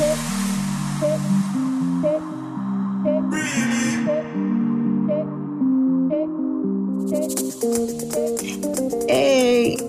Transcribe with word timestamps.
Hey, 0.00 0.06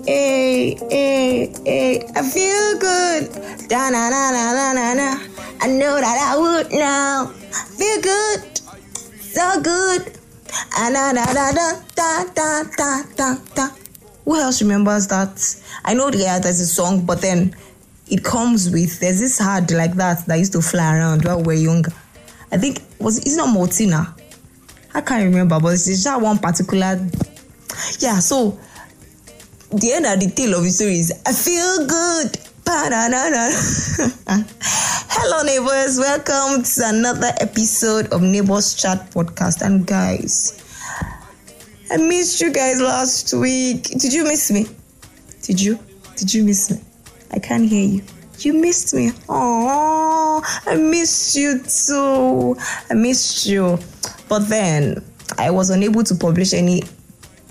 hey, 0.04 0.76
hey, 0.90 1.52
hey, 1.64 2.04
I 2.14 2.22
feel 2.28 2.78
good. 2.78 3.32
Da 3.70 3.88
na 3.88 4.10
na 4.10 4.32
na 4.32 4.52
na 4.52 4.72
na 4.74 4.92
na. 4.92 5.18
I 5.62 5.68
know 5.68 5.96
that 5.96 6.18
I 6.20 6.36
would 6.36 6.72
now. 6.72 7.28
Feel 7.78 8.02
good, 8.02 8.60
so 9.18 9.62
good. 9.62 10.12
Ah, 10.76 10.90
na 10.92 11.12
na 11.12 11.24
na 11.24 11.52
da 11.52 11.72
da 11.96 12.24
da 12.34 12.62
da 12.76 13.02
da 13.16 13.36
da. 13.54 13.68
Who 14.26 14.36
else 14.36 14.60
remembers 14.60 15.06
that? 15.08 15.40
I 15.86 15.94
know 15.94 16.10
the 16.10 16.18
guy 16.18 16.38
has 16.46 16.60
a 16.60 16.66
song, 16.66 17.06
but 17.06 17.22
then 17.22 17.56
it 18.12 18.22
comes 18.22 18.68
with 18.68 19.00
there's 19.00 19.20
this 19.20 19.38
hard 19.38 19.70
like 19.70 19.94
that 19.94 20.26
that 20.26 20.38
used 20.38 20.52
to 20.52 20.60
fly 20.60 20.98
around 20.98 21.24
while 21.24 21.38
we 21.38 21.44
were 21.44 21.52
younger. 21.54 21.92
I 22.52 22.58
think 22.58 22.82
was 22.98 23.16
it's 23.16 23.36
not 23.36 23.48
Mortina. 23.48 24.14
I 24.94 25.00
can't 25.00 25.24
remember, 25.24 25.58
but 25.58 25.72
it's 25.72 25.86
just 25.86 26.20
one 26.20 26.36
particular. 26.38 27.00
Yeah, 28.00 28.18
so 28.18 28.58
the 29.70 29.92
end 29.94 30.04
of 30.04 30.20
the 30.20 30.30
tale 30.36 30.58
of 30.58 30.64
the 30.64 30.70
story 30.70 30.98
is 30.98 31.22
I 31.24 31.32
feel 31.32 31.86
good. 31.86 32.36
Hello, 35.08 35.42
neighbors. 35.44 35.98
Welcome 35.98 36.64
to 36.64 36.82
another 36.84 37.32
episode 37.40 38.12
of 38.12 38.20
Neighbors 38.20 38.74
Chat 38.74 39.10
Podcast. 39.10 39.62
And 39.62 39.86
guys, 39.86 40.62
I 41.90 41.96
missed 41.96 42.42
you 42.42 42.52
guys 42.52 42.78
last 42.78 43.32
week. 43.32 43.84
Did 43.84 44.12
you 44.12 44.24
miss 44.24 44.50
me? 44.50 44.66
Did 45.40 45.62
you? 45.62 45.78
Did 46.16 46.34
you 46.34 46.44
miss 46.44 46.70
me? 46.70 46.91
I 47.32 47.38
can't 47.38 47.68
hear 47.68 47.86
you. 47.86 48.02
You 48.38 48.54
missed 48.54 48.94
me. 48.94 49.12
Oh, 49.28 50.42
I 50.66 50.74
missed 50.76 51.36
you 51.36 51.60
too. 51.62 52.56
I 52.90 52.94
missed 52.94 53.46
you. 53.46 53.78
But 54.28 54.48
then 54.48 55.04
I 55.38 55.50
was 55.50 55.70
unable 55.70 56.02
to 56.04 56.14
publish 56.14 56.52
any 56.52 56.82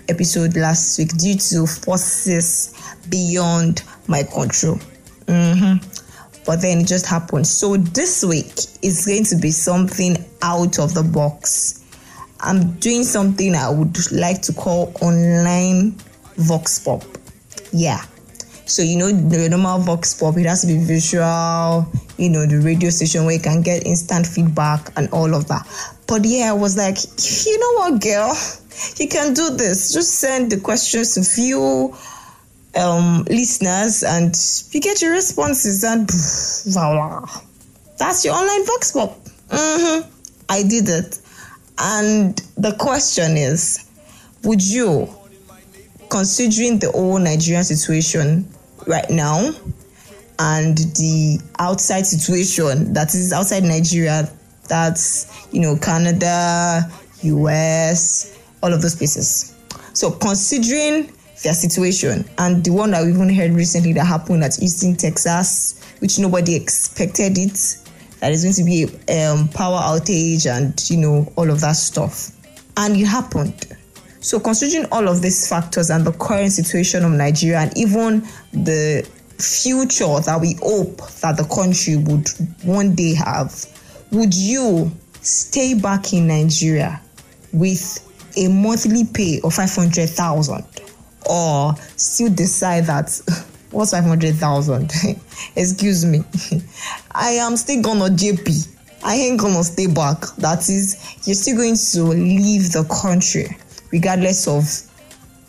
episode 0.09 0.55
last 0.57 0.97
week 0.99 1.15
due 1.17 1.35
to 1.35 1.65
forces 1.65 2.73
beyond 3.09 3.83
my 4.07 4.23
control. 4.23 4.75
hmm 5.27 5.75
But 6.45 6.61
then 6.61 6.79
it 6.79 6.87
just 6.87 7.05
happened. 7.05 7.47
So 7.47 7.77
this 7.77 8.23
week 8.23 8.51
is 8.81 9.05
going 9.05 9.23
to 9.25 9.35
be 9.37 9.51
something 9.51 10.17
out 10.41 10.79
of 10.79 10.93
the 10.93 11.03
box. 11.03 11.85
I'm 12.41 12.73
doing 12.79 13.03
something 13.03 13.55
I 13.55 13.69
would 13.69 14.11
like 14.11 14.41
to 14.43 14.53
call 14.53 14.91
online 15.01 15.95
vox 16.37 16.79
pop. 16.79 17.03
Yeah. 17.71 18.03
So 18.71 18.81
you 18.81 18.97
know 18.97 19.11
the 19.11 19.49
normal 19.49 19.79
vox 19.79 20.13
pop, 20.13 20.37
it 20.37 20.45
has 20.45 20.61
to 20.61 20.67
be 20.67 20.77
visual, 20.77 21.85
you 22.17 22.29
know, 22.29 22.45
the 22.45 22.61
radio 22.63 22.89
station 22.89 23.25
where 23.25 23.33
you 23.35 23.41
can 23.41 23.61
get 23.61 23.85
instant 23.85 24.25
feedback 24.25 24.97
and 24.97 25.09
all 25.11 25.35
of 25.35 25.47
that. 25.49 25.67
But 26.07 26.23
yeah, 26.25 26.49
I 26.51 26.53
was 26.53 26.77
like, 26.77 26.97
you 27.45 27.59
know 27.59 27.73
what, 27.79 28.01
girl? 28.01 28.33
You 28.97 29.07
can 29.09 29.33
do 29.33 29.49
this. 29.51 29.93
Just 29.93 30.11
send 30.15 30.51
the 30.51 30.59
questions 30.59 31.15
to 31.15 31.23
few 31.23 31.93
um 32.73 33.25
listeners 33.29 34.01
and 34.03 34.33
you 34.71 34.79
get 34.79 35.01
your 35.01 35.11
responses 35.11 35.83
and 35.83 36.09
voila. 36.73 37.27
That's 37.97 38.23
your 38.23 38.33
online 38.35 38.65
vox 38.65 38.93
pop. 38.93 39.19
hmm 39.51 40.07
I 40.49 40.63
did 40.63 40.87
it. 40.87 41.19
And 41.77 42.37
the 42.57 42.73
question 42.79 43.35
is, 43.37 43.89
would 44.43 44.65
you 44.65 45.07
considering 46.09 46.79
the 46.79 46.91
whole 46.91 47.19
Nigerian 47.19 47.63
situation 47.63 48.47
right 48.87 49.09
now 49.09 49.51
and 50.41 50.77
the 50.95 51.39
outside 51.59 52.05
situation 52.05 52.93
that 52.93 53.13
is 53.13 53.31
outside 53.31 53.61
Nigeria, 53.63 54.27
that's 54.67 55.47
you 55.53 55.61
know 55.61 55.77
Canada, 55.77 56.89
US, 57.21 58.39
all 58.63 58.73
of 58.73 58.81
those 58.81 58.95
places. 58.95 59.55
So 59.93 60.09
considering 60.09 61.11
their 61.43 61.53
situation 61.53 62.25
and 62.39 62.63
the 62.63 62.71
one 62.71 62.91
that 62.91 63.03
we 63.03 63.11
even 63.11 63.29
heard 63.29 63.51
recently 63.51 63.93
that 63.93 64.05
happened 64.05 64.43
at 64.43 64.55
Houston, 64.55 64.95
Texas, 64.95 65.83
which 65.99 66.17
nobody 66.17 66.55
expected 66.55 67.37
it, 67.37 67.77
that 68.19 68.31
is 68.31 68.43
going 68.43 68.55
to 68.55 68.63
be 68.63 68.87
a 69.09 69.27
um, 69.27 69.47
power 69.49 69.79
outage 69.79 70.49
and 70.49 70.89
you 70.89 70.97
know 70.97 71.31
all 71.35 71.51
of 71.51 71.61
that 71.61 71.75
stuff, 71.75 72.31
and 72.77 72.95
it 72.95 73.05
happened. 73.05 73.77
So, 74.21 74.39
considering 74.39 74.85
all 74.91 75.07
of 75.07 75.23
these 75.23 75.49
factors 75.49 75.89
and 75.89 76.05
the 76.05 76.11
current 76.11 76.51
situation 76.51 77.03
of 77.03 77.11
Nigeria, 77.11 77.61
and 77.61 77.75
even 77.75 78.21
the 78.53 79.03
future 79.39 80.19
that 80.19 80.37
we 80.39 80.53
hope 80.61 80.97
that 81.21 81.37
the 81.37 81.43
country 81.45 81.95
would 81.95 82.29
one 82.63 82.93
day 82.93 83.15
have, 83.15 83.65
would 84.11 84.35
you 84.35 84.91
stay 85.21 85.73
back 85.73 86.13
in 86.13 86.27
Nigeria 86.27 87.01
with 87.51 88.07
a 88.37 88.47
monthly 88.47 89.05
pay 89.05 89.41
of 89.43 89.55
500,000 89.55 90.65
or 91.27 91.73
still 91.95 92.29
decide 92.29 92.85
that 92.85 93.09
what's 93.71 93.89
500,000? 93.89 94.91
Excuse 95.55 96.05
me. 96.05 96.21
I 97.11 97.31
am 97.31 97.57
still 97.57 97.81
gonna 97.81 98.05
JP. 98.05 98.67
I 99.03 99.15
ain't 99.15 99.39
gonna 99.39 99.63
stay 99.63 99.87
back. 99.87 100.19
That 100.37 100.59
is, 100.69 101.17
you're 101.25 101.33
still 101.33 101.57
going 101.57 101.75
to 101.75 102.03
leave 102.03 102.71
the 102.71 102.83
country 102.83 103.57
regardless 103.91 104.47
of 104.47 104.63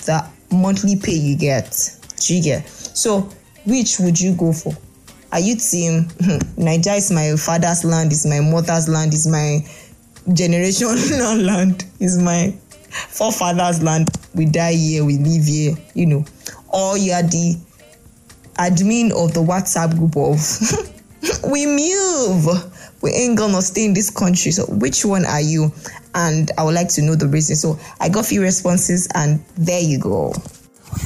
the 0.04 0.24
monthly 0.50 0.96
pay 0.96 1.12
you 1.14 1.36
get. 1.36 1.96
Do 2.20 2.36
you 2.36 2.42
get? 2.42 2.68
So, 2.68 3.28
which 3.64 3.98
would 3.98 4.20
you 4.20 4.34
go 4.34 4.52
for? 4.52 4.72
Are 5.32 5.40
you 5.40 5.56
team 5.56 6.08
Nigeria 6.58 6.98
is 6.98 7.10
my 7.10 7.34
father's 7.36 7.84
land, 7.84 8.12
is 8.12 8.26
my 8.26 8.40
mother's 8.40 8.88
land, 8.88 9.14
is 9.14 9.26
my 9.26 9.64
generational 10.28 11.42
land, 11.46 11.84
is 12.00 12.18
my 12.18 12.54
forefathers' 12.90 13.82
land. 13.82 14.08
We 14.34 14.46
die 14.46 14.74
here, 14.74 15.04
we 15.04 15.16
live 15.18 15.44
here, 15.44 15.74
you 15.94 16.06
know. 16.06 16.24
Or 16.68 16.98
you 16.98 17.12
are 17.12 17.22
the 17.22 17.56
admin 18.58 19.10
of 19.12 19.32
the 19.34 19.40
WhatsApp 19.40 19.96
group 19.96 20.16
of 20.16 20.38
we 21.50 21.66
move. 21.66 22.71
We 23.02 23.10
ain't 23.10 23.36
gonna 23.36 23.60
stay 23.62 23.84
in 23.84 23.94
this 23.94 24.10
country. 24.10 24.52
So 24.52 24.64
which 24.66 25.04
one 25.04 25.24
are 25.24 25.40
you? 25.40 25.72
And 26.14 26.50
I 26.56 26.64
would 26.64 26.74
like 26.74 26.88
to 26.90 27.02
know 27.02 27.16
the 27.16 27.26
reason. 27.26 27.56
So 27.56 27.78
I 28.00 28.08
got 28.08 28.20
a 28.20 28.28
few 28.28 28.42
responses 28.42 29.08
and 29.14 29.44
there 29.56 29.80
you 29.80 29.98
go. 29.98 30.28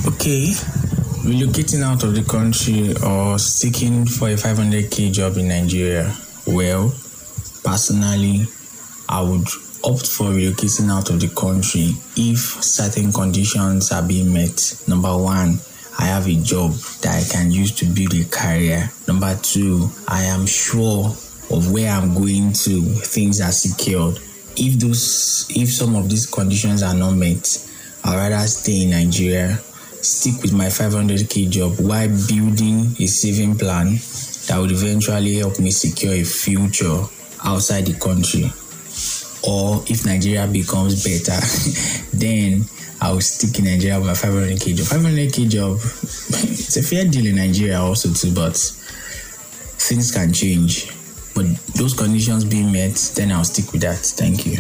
Okay, 0.07 0.53
relocating 1.25 1.83
out 1.83 2.05
of 2.05 2.15
the 2.15 2.23
country 2.25 2.95
or 3.05 3.39
seeking 3.39 4.05
for 4.05 4.29
a 4.29 4.35
500k 4.35 5.13
job 5.13 5.37
in 5.37 5.49
Nigeria. 5.49 6.13
Well, 6.47 6.91
personally, 7.65 8.47
I 9.09 9.23
would 9.23 9.47
opt 9.85 10.07
for 10.07 10.27
relocating 10.27 10.91
out 10.91 11.11
of 11.11 11.21
the 11.21 11.29
country 11.29 11.93
if 12.17 12.39
certain 12.63 13.13
conditions 13.13 13.93
are 13.93 14.03
being 14.07 14.33
met. 14.33 14.83
Number 14.89 15.17
one, 15.17 15.59
I 15.99 16.07
have 16.07 16.27
a 16.27 16.35
job 16.35 16.73
that 17.03 17.15
I 17.15 17.25
can 17.33 17.51
use 17.51 17.73
to 17.77 17.87
build 17.87 18.13
a 18.15 18.25
career. 18.25 18.91
Number 19.07 19.39
two, 19.41 19.89
I 20.09 20.25
am 20.25 20.47
sure 20.47 21.15
of 21.51 21.71
where 21.73 21.91
I'm 21.91 22.15
going 22.15 22.53
to, 22.53 22.83
things 22.83 23.41
are 23.41 23.53
secured. 23.53 24.19
If 24.57 24.79
those 24.81 25.47
if 25.55 25.73
some 25.73 25.95
of 25.97 26.09
these 26.09 26.27
conditions 26.27 26.83
are 26.83 26.95
not 26.95 27.13
met, 27.13 27.47
I'd 28.05 28.17
rather 28.31 28.47
stay 28.47 28.83
in 28.83 28.91
Nigeria, 28.91 29.57
stick 29.57 30.43
with 30.43 30.53
my 30.53 30.67
500k 30.67 31.51
job 31.51 31.75
while 31.79 32.09
building 32.29 32.95
a 32.99 33.07
saving 33.07 33.59
plan 33.59 33.99
that 34.49 34.59
would 34.59 34.71
eventually 34.71 35.37
help 35.37 35.59
me 35.59 35.71
secure 35.71 36.15
a 36.15 36.25
future 36.25 37.03
outside 37.45 37.87
the 37.87 37.99
country. 37.99 38.51
Or 39.49 39.85
if 39.89 40.07
Nigeria 40.07 40.47
becomes 40.47 41.05
better, 41.05 41.39
then 42.17 42.65
I 43.01 43.13
will 43.13 43.21
stick 43.21 43.59
in 43.59 43.67
Nigeria 43.67 43.99
with 43.99 44.09
my 44.09 44.15
500k 44.15 44.75
job. 44.75 44.87
500k 44.87 45.49
job, 45.51 45.77
it's 45.83 46.77
a 46.77 46.83
fair 46.83 47.05
deal 47.05 47.27
in 47.27 47.37
Nigeria 47.37 47.81
also 47.81 48.13
too, 48.13 48.35
but 48.35 48.57
things 48.57 50.13
can 50.13 50.33
change. 50.33 50.96
But 51.37 51.45
those 51.75 51.93
conditions 51.93 52.47
being 52.47 52.73
met, 52.73 52.95
then 53.15 53.31
I'll 53.31 53.45
stick 53.45 53.71
with 53.71 53.83
that. 53.83 53.99
Thank 53.99 54.47
you. 54.47 54.57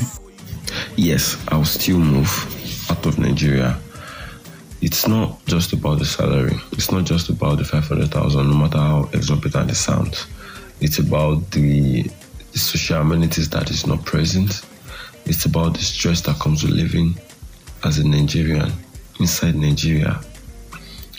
Yes, 0.94 1.42
I'll 1.48 1.64
still 1.64 1.98
move 1.98 2.28
out 2.90 3.06
of 3.06 3.18
Nigeria. 3.18 3.78
It's 4.82 5.08
not 5.08 5.42
just 5.46 5.72
about 5.72 6.00
the 6.00 6.04
salary. 6.04 6.54
It's 6.72 6.92
not 6.92 7.04
just 7.04 7.30
about 7.30 7.56
the 7.56 7.64
500,000, 7.64 8.50
no 8.50 8.56
matter 8.58 8.76
how 8.76 9.08
exorbitant 9.14 9.70
it 9.70 9.76
sounds. 9.76 10.26
It's 10.82 10.98
about 10.98 11.50
the, 11.50 12.10
social 12.52 13.00
amenities 13.00 13.48
that 13.50 13.70
is 13.70 13.86
not 13.86 14.04
present. 14.04 14.62
It's 15.24 15.46
about 15.46 15.74
the 15.74 15.80
stress 15.82 16.20
that 16.22 16.38
comes 16.38 16.62
with 16.62 16.72
living 16.72 17.14
as 17.84 17.98
a 17.98 18.06
Nigerian 18.06 18.70
inside 19.18 19.54
Nigeria. 19.54 20.20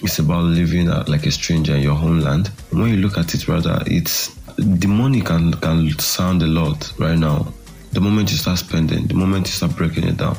It's 0.03 0.19
about 0.19 0.43
living 0.43 0.87
like 0.87 1.25
a 1.25 1.31
stranger 1.31 1.75
in 1.75 1.81
your 1.81 1.95
homeland. 1.95 2.47
When 2.69 2.89
you 2.89 2.97
look 2.97 3.17
at 3.17 3.33
it, 3.33 3.47
rather, 3.47 3.81
it's 3.87 4.37
the 4.57 4.87
money 4.87 5.21
can 5.21 5.53
can 5.53 5.89
sound 5.99 6.41
a 6.41 6.47
lot 6.47 6.91
right 6.97 7.17
now. 7.17 7.53
The 7.91 8.01
moment 8.01 8.31
you 8.31 8.37
start 8.37 8.57
spending, 8.57 9.05
the 9.07 9.13
moment 9.13 9.47
you 9.47 9.53
start 9.53 9.75
breaking 9.75 10.05
it 10.05 10.17
down, 10.17 10.35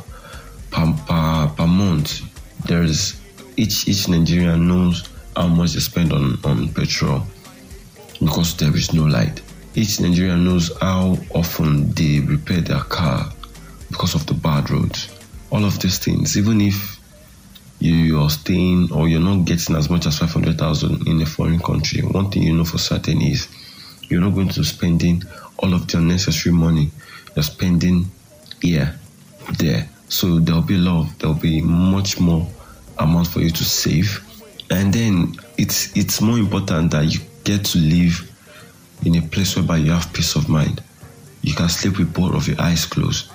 per 0.71 0.93
per, 1.07 1.49
per 1.57 1.67
month, 1.67 2.23
there 2.67 2.83
is 2.83 3.21
each 3.57 3.87
each 3.87 4.09
Nigerian 4.09 4.67
knows 4.67 5.09
how 5.37 5.47
much 5.47 5.75
they 5.75 5.81
spend 5.81 6.13
on 6.13 6.39
on 6.45 6.69
petrol 6.71 7.23
because 8.21 8.57
there 8.57 8.75
is 8.75 8.93
no 8.93 9.05
light. 9.05 9.41
Each 9.75 10.01
Nigerian 10.01 10.45
knows 10.45 10.77
how 10.81 11.17
often 11.33 11.93
they 11.93 12.19
repair 12.21 12.61
their 12.61 12.81
car 12.81 13.31
because 13.89 14.17
of 14.17 14.27
the 14.27 14.35
bad 14.35 14.69
roads. 14.71 15.09
All 15.51 15.65
of 15.65 15.79
these 15.79 15.99
things, 15.99 16.37
even 16.37 16.61
if 16.61 16.99
you 17.79 18.19
are 18.19 18.29
staying 18.31 18.91
or 18.93 19.07
you're 19.09 19.21
not 19.21 19.45
getting 19.45 19.77
as 19.77 19.89
much 19.89 20.07
as 20.07 20.19
500,000 20.19 21.07
in 21.07 21.23
a 21.23 21.27
foreign 21.27 21.61
country, 21.61 22.03
one 22.03 22.29
thing 22.31 22.43
you 22.43 22.55
know 22.55 22.65
for 22.65 22.79
certain 22.79 23.23
is 23.23 23.47
you're 24.09 24.21
not 24.21 24.35
going 24.35 24.49
to 24.49 24.65
spending 24.65 25.23
all 25.59 25.75
of 25.75 25.87
the 25.87 25.99
unnecessary 25.99 26.55
money 26.55 26.91
you're 27.35 27.43
spending 27.43 28.11
here, 28.61 28.99
there. 29.59 29.89
So 30.09 30.41
there'll 30.41 30.63
be 30.63 30.77
love. 30.77 31.17
there'll 31.19 31.37
be 31.37 31.61
much 31.61 32.19
more 32.19 32.49
amount 32.99 33.29
for 33.29 33.41
you 33.41 33.51
to 33.51 33.65
save. 33.65 34.25
And 34.71 34.93
then 34.93 35.37
it's 35.57 35.97
it's 35.97 36.21
more 36.21 36.39
important 36.39 36.91
that 36.91 37.05
you 37.05 37.21
get 37.45 37.65
to 37.67 37.79
live 37.79 38.29
in 39.05 39.15
a 39.17 39.23
place 39.23 39.55
whereby 39.57 39.77
you 39.77 39.93
have 39.93 40.13
peace 40.13 40.35
of 40.35 40.49
mind. 40.49 40.83
You 41.43 41.55
can 41.55 41.69
sleep 41.69 41.99
with 41.99 42.13
both 42.13 42.35
of 42.35 42.49
your 42.49 42.61
eyes 42.61 42.85
closed. 42.85 43.31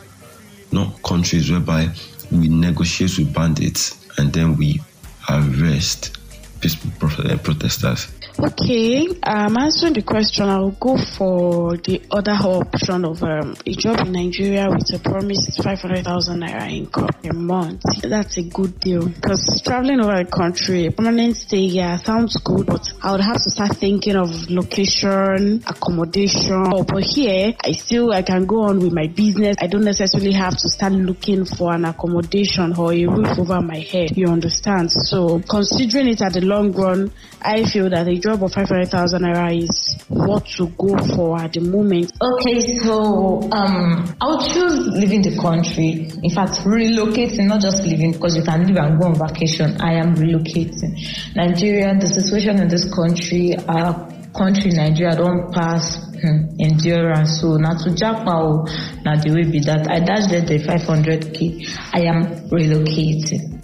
Not 0.71 1.01
countries 1.03 1.49
whereby 1.49 1.89
we 2.31 2.49
negotiate 2.49 3.17
with 3.17 3.33
bandits 3.33 4.05
and 4.17 4.33
then 4.33 4.57
we 4.57 4.81
arrest 5.29 6.17
peaceful 6.59 6.91
uh, 7.01 7.37
protesters. 7.37 8.07
Okay, 8.39 9.07
um, 9.23 9.57
answering 9.57 9.93
the 9.93 10.01
question, 10.01 10.49
I'll 10.49 10.71
go 10.71 10.97
for 10.97 11.77
the 11.77 12.01
other 12.09 12.31
option 12.31 13.05
of 13.05 13.21
um, 13.21 13.55
a 13.65 13.71
job 13.73 13.99
in 13.99 14.11
Nigeria 14.11 14.69
with 14.69 14.91
a 14.91 14.99
promised 14.99 15.61
500,000 15.61 16.41
naira 16.41 16.71
income 16.71 17.09
a 17.23 17.33
month. 17.33 17.83
That's 18.01 18.37
a 18.37 18.43
good 18.43 18.79
deal 18.79 19.07
because 19.07 19.61
traveling 19.63 20.01
over 20.01 20.23
the 20.23 20.29
country, 20.29 20.89
permanent 20.89 21.37
stay 21.37 21.67
here 21.67 21.99
sounds 22.03 22.37
good, 22.37 22.65
but 22.65 22.91
I 23.03 23.11
would 23.11 23.21
have 23.21 23.41
to 23.43 23.49
start 23.51 23.77
thinking 23.77 24.15
of 24.15 24.49
location, 24.49 25.63
accommodation. 25.67 26.73
Oh, 26.73 26.83
but 26.83 27.03
here, 27.03 27.53
I 27.63 27.73
still 27.73 28.11
I 28.11 28.23
can 28.23 28.45
go 28.47 28.63
on 28.63 28.79
with 28.79 28.93
my 28.93 29.07
business. 29.07 29.57
I 29.61 29.67
don't 29.67 29.85
necessarily 29.85 30.33
have 30.33 30.57
to 30.57 30.69
start 30.69 30.93
looking 30.93 31.45
for 31.45 31.73
an 31.73 31.85
accommodation 31.85 32.73
or 32.77 32.93
a 32.93 33.05
roof 33.05 33.37
over 33.37 33.61
my 33.61 33.79
head. 33.79 34.17
You 34.17 34.27
understand? 34.27 34.91
So 34.91 35.39
considering 35.47 36.07
it 36.07 36.21
at 36.21 36.33
the 36.33 36.41
long 36.41 36.71
run, 36.71 37.11
I 37.41 37.65
feel 37.65 37.89
that 37.89 38.07
a 38.07 38.22
job 38.23 38.41
of 38.41 38.53
500,000 38.53 39.21
naira 39.21 39.51
is 39.51 39.97
what 40.07 40.45
to 40.55 40.67
go 40.79 40.95
for 41.13 41.37
at 41.41 41.51
the 41.51 41.59
moment. 41.59 42.09
Okay, 42.21 42.61
so 42.79 43.51
um, 43.51 44.15
I 44.21 44.25
would 44.27 44.45
choose 44.47 44.87
leaving 44.95 45.21
the 45.21 45.35
country. 45.41 46.07
In 46.23 46.29
fact, 46.31 46.63
relocating, 46.63 47.47
not 47.47 47.59
just 47.59 47.83
leaving, 47.83 48.13
because 48.13 48.37
you 48.37 48.43
can 48.43 48.65
leave 48.65 48.77
and 48.77 48.97
go 48.97 49.07
on 49.07 49.15
vacation. 49.15 49.75
I 49.81 49.95
am 49.99 50.15
relocating. 50.15 50.95
Nigeria, 51.35 51.93
the 51.99 52.07
situation 52.07 52.61
in 52.61 52.69
this 52.69 52.87
country, 52.95 53.55
our 53.67 54.07
country, 54.31 54.71
Nigeria, 54.71 55.17
don't 55.17 55.51
pass 55.51 55.99
hmm, 56.15 56.47
endurance. 56.63 57.41
So 57.41 57.57
now 57.57 57.75
to 57.75 57.91
Japan, 57.93 58.63
now 59.03 59.19
the 59.19 59.31
way 59.35 59.51
be 59.51 59.59
that 59.67 59.91
I 59.91 59.99
dash 59.99 60.31
there 60.31 60.47
the 60.47 60.63
500k. 60.63 61.67
I 61.91 62.07
am 62.07 62.23
relocating. 62.47 63.59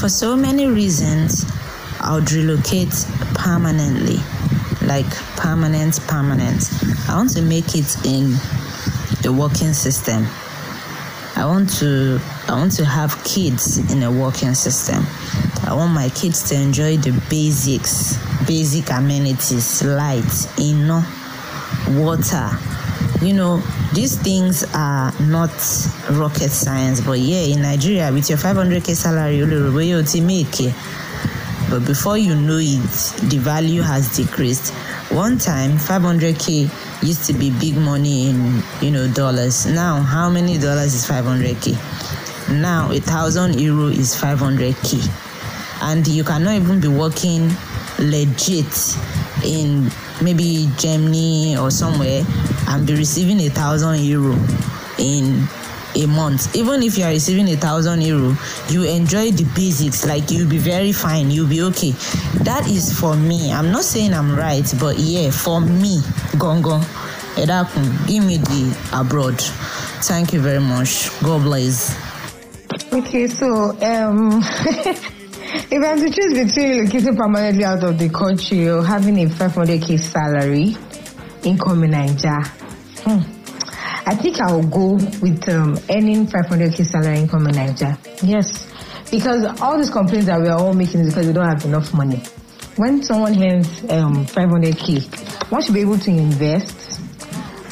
For 0.00 0.08
so 0.08 0.34
many 0.36 0.66
reasons, 0.66 1.44
I 2.00 2.14
would 2.14 2.30
relocate 2.32 2.92
permanently, 3.44 4.16
like 4.86 5.08
permanent, 5.36 6.00
permanent. 6.08 6.64
I 7.08 7.14
want 7.14 7.30
to 7.36 7.42
make 7.42 7.76
it 7.76 7.94
in 8.06 8.32
the 9.20 9.36
working 9.38 9.74
system. 9.74 10.26
I 11.36 11.44
want 11.44 11.68
to 11.78 12.18
I 12.48 12.52
want 12.52 12.72
to 12.76 12.84
have 12.86 13.22
kids 13.22 13.78
in 13.92 14.02
a 14.02 14.10
working 14.10 14.54
system. 14.54 15.04
I 15.68 15.74
want 15.74 15.92
my 15.92 16.08
kids 16.08 16.48
to 16.48 16.54
enjoy 16.54 16.96
the 16.96 17.12
basics, 17.28 18.16
basic 18.46 18.90
amenities, 18.90 19.84
light, 19.84 20.48
you 20.56 20.76
know, 20.76 21.04
water. 21.90 22.48
You 23.20 23.34
know, 23.34 23.58
these 23.92 24.16
things 24.16 24.64
are 24.74 25.12
not 25.20 25.50
rocket 26.10 26.50
science, 26.50 27.00
but 27.02 27.18
yeah, 27.18 27.52
in 27.52 27.62
Nigeria, 27.62 28.10
with 28.10 28.28
your 28.30 28.38
500k 28.38 28.94
salary, 28.96 29.40
able 29.40 30.04
to 30.04 30.20
make 30.22 30.60
it 30.60 30.74
but 31.74 31.84
before 31.86 32.16
you 32.16 32.36
know 32.36 32.58
it, 32.60 32.86
the 33.28 33.38
value 33.38 33.82
has 33.82 34.16
decreased. 34.16 34.72
One 35.10 35.38
time, 35.38 35.72
500k 35.72 36.70
used 37.02 37.24
to 37.26 37.32
be 37.32 37.50
big 37.50 37.76
money 37.76 38.30
in 38.30 38.62
you 38.80 38.92
know 38.92 39.08
dollars. 39.12 39.66
Now, 39.66 40.00
how 40.00 40.30
many 40.30 40.56
dollars 40.56 40.94
is 40.94 41.04
500k? 41.04 41.74
Now, 42.62 42.92
a 42.92 43.00
thousand 43.00 43.60
euro 43.60 43.88
is 43.88 44.14
500k, 44.14 45.02
and 45.82 46.06
you 46.06 46.22
cannot 46.22 46.54
even 46.54 46.80
be 46.80 46.86
working 46.86 47.50
legit 47.98 48.70
in 49.42 49.90
maybe 50.22 50.70
Germany 50.78 51.56
or 51.56 51.72
somewhere 51.72 52.22
and 52.68 52.86
be 52.86 52.94
receiving 52.94 53.40
a 53.40 53.48
thousand 53.48 53.98
euro 53.98 54.38
in 54.98 55.42
a 55.96 56.06
month. 56.06 56.54
Even 56.56 56.82
if 56.82 56.98
you 56.98 57.04
are 57.04 57.10
receiving 57.10 57.48
a 57.48 57.56
thousand 57.56 58.02
euro 58.02 58.36
you 58.68 58.84
enjoy 58.84 59.30
the 59.30 59.44
basics. 59.54 60.06
Like 60.06 60.30
you'll 60.30 60.48
be 60.48 60.58
very 60.58 60.92
fine. 60.92 61.30
You'll 61.30 61.48
be 61.48 61.62
okay. 61.62 61.90
That 62.44 62.66
is 62.68 62.98
for 62.98 63.16
me. 63.16 63.52
I'm 63.52 63.70
not 63.70 63.84
saying 63.84 64.14
i'm 64.14 64.34
right 64.34 64.64
but 64.80 64.98
yeah 64.98 65.30
for 65.30 65.60
me 65.60 65.98
gongo 66.38 66.80
edakun 67.36 68.06
give 68.06 68.24
me 68.24 68.38
the 68.38 68.76
abroad. 68.92 69.40
Thank 70.04 70.32
you 70.32 70.40
very 70.40 70.60
much. 70.60 71.10
God 71.22 71.42
bless. 71.42 71.96
Okay 72.92 73.26
so 73.28 73.70
um 73.82 74.42
if 75.70 75.84
i'm 75.84 75.98
to 75.98 76.10
choose 76.10 76.34
between 76.34 76.86
relocating 76.86 77.16
permanently 77.16 77.64
out 77.64 77.82
of 77.84 77.98
the 77.98 78.08
country 78.08 78.68
or 78.68 78.82
having 78.82 79.18
a 79.20 79.26
500k 79.26 80.00
salary 80.00 80.76
income 81.44 81.84
in 81.84 81.90
nigeria 81.90 82.42
hmm. 83.04 83.33
I 84.06 84.14
think 84.14 84.38
I'll 84.40 84.62
go 84.62 84.92
with 85.22 85.48
um, 85.48 85.78
earning 85.88 86.26
500k 86.26 86.84
salary 86.84 87.20
income 87.20 87.46
in 87.46 87.54
Nigeria. 87.56 87.98
Yes, 88.22 88.70
because 89.10 89.44
all 89.62 89.78
these 89.78 89.88
complaints 89.90 90.26
that 90.26 90.40
we 90.40 90.48
are 90.48 90.58
all 90.58 90.74
making 90.74 91.00
is 91.00 91.08
because 91.08 91.26
we 91.26 91.32
don't 91.32 91.48
have 91.48 91.64
enough 91.64 91.94
money. 91.94 92.22
When 92.76 93.02
someone 93.02 93.32
earns 93.42 93.68
um, 93.90 94.26
500k, 94.26 95.50
one 95.50 95.62
should 95.62 95.74
be 95.74 95.80
able 95.80 95.98
to 95.98 96.10
invest. 96.10 97.00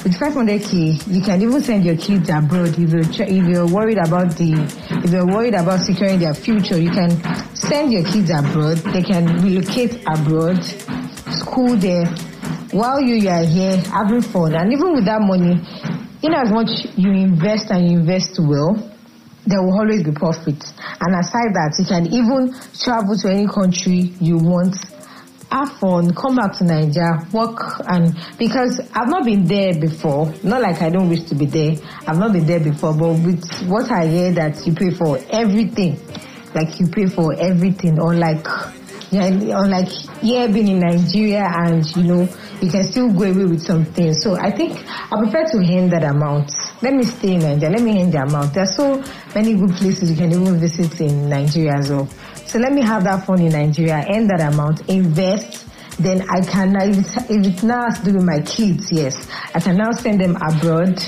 With 0.05 0.15
500k, 0.15 1.07
you 1.15 1.21
can 1.23 1.43
even 1.43 1.61
send 1.61 1.85
your 1.85 1.97
kids 1.97 2.31
abroad 2.31 2.79
if 2.79 2.91
you're, 2.91 3.03
if 3.03 3.47
you're 3.49 3.69
worried 3.69 3.99
about 3.99 4.35
the 4.37 4.53
if 5.05 5.13
you're 5.13 5.27
worried 5.27 5.55
about 5.55 5.81
securing 5.81 6.19
their 6.19 6.35
future. 6.35 6.79
You 6.79 6.91
can 6.91 7.11
send 7.55 7.93
your 7.93 8.05
kids 8.05 8.31
abroad. 8.31 8.79
They 8.79 9.03
can 9.03 9.27
relocate 9.43 10.03
abroad, 10.07 10.65
school 10.65 11.77
there, 11.77 12.07
while 12.73 13.01
you, 13.01 13.17
you 13.17 13.29
are 13.29 13.45
here 13.45 13.77
having 13.77 14.23
fun. 14.23 14.55
And 14.55 14.73
even 14.73 14.95
with 14.95 15.05
that 15.05 15.21
money, 15.21 15.61
in 16.23 16.35
as 16.35 16.51
much 16.51 16.71
you 16.97 17.11
invest 17.11 17.71
and 17.71 17.91
you 17.91 17.99
invest 17.99 18.39
well, 18.39 18.75
there 19.47 19.61
will 19.63 19.75
always 19.77 20.03
be 20.05 20.13
profit. 20.13 20.63
And 21.01 21.15
aside 21.19 21.51
that, 21.55 21.75
you 21.79 21.85
can 21.85 22.07
even 22.07 22.55
travel 22.79 23.17
to 23.19 23.29
any 23.29 23.49
country 23.49 24.15
you 24.21 24.39
want, 24.39 24.77
have 25.51 25.73
fun, 25.79 26.15
come 26.15 26.37
back 26.37 26.57
to 26.59 26.65
Nigeria, 26.65 27.27
work, 27.33 27.59
and 27.89 28.17
because 28.39 28.81
I've 28.95 29.09
not 29.09 29.25
been 29.25 29.45
there 29.47 29.75
before, 29.75 30.33
not 30.45 30.63
like 30.63 30.81
I 30.81 30.91
don't 30.91 31.09
wish 31.09 31.25
to 31.25 31.35
be 31.35 31.47
there, 31.47 31.75
I've 32.07 32.19
not 32.19 32.33
been 32.33 32.47
there 32.47 32.61
before, 32.61 32.95
but 32.95 33.13
with 33.25 33.45
what 33.67 33.91
I 33.91 34.07
hear 34.07 34.33
that 34.33 34.65
you 34.67 34.75
pay 34.75 34.91
for 34.91 35.19
everything, 35.31 35.99
like 36.55 36.79
you 36.79 36.87
pay 36.87 37.07
for 37.07 37.35
everything, 37.35 37.99
or 38.01 38.15
like 38.15 38.47
yeah, 39.11 39.27
unlike 39.27 39.89
here 40.23 40.49
being 40.49 40.69
in 40.69 40.79
Nigeria 40.79 41.45
and 41.45 41.85
you 41.97 42.05
know 42.05 42.29
you 42.63 42.71
can 42.71 42.85
still 42.85 43.13
go 43.13 43.25
away 43.25 43.45
with 43.45 43.61
something. 43.63 44.15
So 44.15 44.37
I 44.37 44.51
think 44.51 44.79
I 44.89 45.19
prefer 45.19 45.45
to 45.51 45.65
hand 45.65 45.91
that 45.93 46.05
amount. 46.05 46.53
Let 46.81 46.95
me 46.95 47.03
stay 47.03 47.35
in 47.35 47.41
Nigeria. 47.41 47.71
Let 47.71 47.83
me 47.83 47.99
hand 47.99 48.13
the 48.13 48.23
amount. 48.23 48.55
There 48.55 48.63
are 48.63 48.73
so 48.73 49.03
many 49.35 49.55
good 49.55 49.73
places 49.73 50.11
you 50.11 50.17
can 50.17 50.31
even 50.31 50.59
visit 50.59 51.01
in 51.01 51.29
Nigeria 51.29 51.75
as 51.79 51.91
well. 51.91 52.07
So 52.47 52.59
let 52.59 52.73
me 52.73 52.83
have 52.83 53.05
that 53.05 53.27
fun 53.27 53.41
in 53.41 53.53
Nigeria, 53.53 54.05
end 54.09 54.31
that 54.31 54.41
amount, 54.53 54.89
invest. 54.89 55.67
Then 55.99 56.23
I 56.31 56.41
can, 56.41 56.75
if 56.77 56.99
it, 56.99 57.31
if 57.31 57.47
it's 57.47 57.63
now 57.63 57.85
has 57.85 57.99
to 57.99 58.05
do 58.05 58.15
with 58.15 58.25
my 58.25 58.41
kids, 58.41 58.93
yes, 58.93 59.29
I 59.55 59.61
can 59.61 59.77
now 59.77 59.91
send 59.93 60.21
them 60.21 60.37
abroad. 60.37 61.03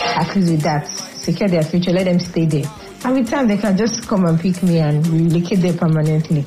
At 0.00 0.34
least 0.36 0.50
with 0.50 0.62
that, 0.62 0.88
secure 0.88 1.48
their 1.48 1.62
future, 1.62 1.92
let 1.92 2.04
them 2.04 2.18
stay 2.18 2.46
there. 2.46 2.70
And 3.04 3.14
with 3.14 3.30
time, 3.30 3.46
they 3.46 3.56
can 3.56 3.76
just 3.76 4.08
come 4.08 4.24
and 4.24 4.40
pick 4.40 4.62
me 4.62 4.78
and 4.78 5.06
relocate 5.06 5.60
there 5.60 5.74
permanently. 5.74 6.44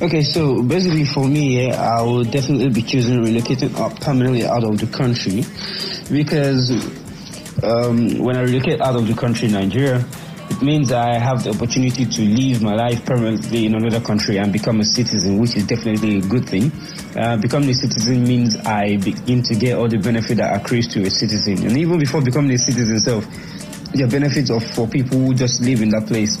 Okay, 0.00 0.22
so 0.22 0.62
basically 0.62 1.04
for 1.04 1.26
me, 1.26 1.72
I 1.72 2.00
will 2.02 2.22
definitely 2.22 2.68
be 2.68 2.82
choosing 2.82 3.18
relocating 3.18 3.76
up 3.80 4.00
permanently 4.00 4.46
out 4.46 4.62
of 4.62 4.78
the 4.78 4.86
country 4.86 5.42
because 6.08 6.70
um, 7.64 8.20
when 8.20 8.36
I 8.36 8.42
relocate 8.42 8.80
out 8.80 8.94
of 8.94 9.08
the 9.08 9.14
country, 9.14 9.48
Nigeria, 9.48 10.06
it 10.50 10.62
means 10.62 10.92
I 10.92 11.18
have 11.18 11.42
the 11.42 11.50
opportunity 11.50 12.04
to 12.04 12.22
live 12.22 12.62
my 12.62 12.76
life 12.76 13.04
permanently 13.04 13.66
in 13.66 13.74
another 13.74 14.00
country 14.00 14.36
and 14.36 14.52
become 14.52 14.78
a 14.78 14.84
citizen, 14.84 15.36
which 15.38 15.56
is 15.56 15.66
definitely 15.66 16.18
a 16.18 16.20
good 16.20 16.48
thing. 16.48 16.70
Uh, 17.16 17.36
becoming 17.38 17.70
a 17.70 17.74
citizen 17.74 18.22
means 18.22 18.54
I 18.54 18.98
begin 18.98 19.42
to 19.42 19.56
get 19.56 19.76
all 19.76 19.88
the 19.88 19.98
benefits 19.98 20.36
that 20.38 20.60
accrues 20.60 20.86
to 20.94 21.02
a 21.02 21.10
citizen. 21.10 21.66
And 21.66 21.76
even 21.76 21.98
before 21.98 22.22
becoming 22.22 22.52
a 22.52 22.58
citizen 22.58 22.98
itself, 22.98 23.26
the 23.92 24.06
benefits 24.08 24.48
of 24.50 24.62
for 24.62 24.86
people 24.86 25.18
who 25.18 25.34
just 25.34 25.60
live 25.60 25.82
in 25.82 25.88
that 25.88 26.06
place. 26.06 26.38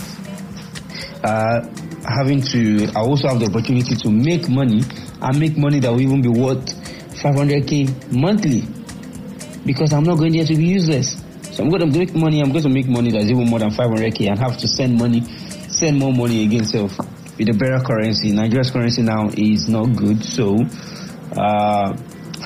Uh, 1.24 1.68
having 2.16 2.40
to, 2.42 2.88
I 2.96 3.00
also 3.00 3.28
have 3.28 3.40
the 3.40 3.46
opportunity 3.46 3.94
to 3.96 4.10
make 4.10 4.48
money 4.48 4.82
and 5.20 5.38
make 5.38 5.56
money 5.56 5.80
that 5.80 5.90
will 5.90 6.00
even 6.00 6.22
be 6.22 6.28
worth 6.28 6.66
500k 7.20 8.12
monthly 8.12 8.62
because 9.66 9.92
I'm 9.92 10.04
not 10.04 10.16
going 10.18 10.32
there 10.32 10.44
to 10.44 10.54
be 10.54 10.64
useless. 10.64 11.22
So 11.52 11.64
I'm 11.64 11.70
going 11.70 11.90
to 11.90 11.98
make 11.98 12.14
money. 12.14 12.40
I'm 12.40 12.52
going 12.52 12.62
to 12.62 12.68
make 12.68 12.86
money 12.88 13.10
that's 13.10 13.26
even 13.26 13.48
more 13.48 13.58
than 13.58 13.70
500k 13.70 14.28
and 14.30 14.38
have 14.38 14.56
to 14.58 14.68
send 14.68 14.96
money, 14.96 15.22
send 15.68 15.98
more 15.98 16.12
money 16.12 16.44
again. 16.44 16.64
So 16.64 16.82
with 16.84 17.46
the 17.46 17.56
better 17.58 17.80
currency, 17.84 18.32
Nigeria's 18.32 18.70
currency 18.70 19.02
now 19.02 19.28
is 19.36 19.68
not 19.68 19.86
good. 19.96 20.22
So 20.24 20.54
uh, 21.36 21.92